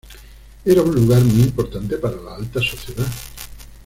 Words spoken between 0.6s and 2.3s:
Era un lugar muy importante para